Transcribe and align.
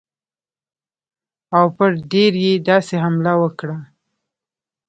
او 1.57 1.65
پر 1.77 1.91
دیر 2.11 2.33
یې 2.45 2.53
داسې 2.69 2.95
حمله 3.03 3.33
وکړه. 3.41 3.77